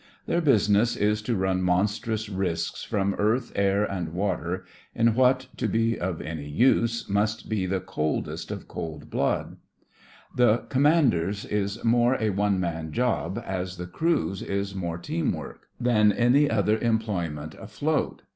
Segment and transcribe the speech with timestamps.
[0.25, 5.67] Their business is to run monstrous risks from earth, air, and water, in what, to
[5.67, 9.57] be of any use, must be the coldest of cold blood.
[10.35, 15.33] The commander's is more a one man job, as the crew's is more team 89
[15.33, 18.21] 40 THE FRINGES OF THE FLEET work, than any other employment afloat.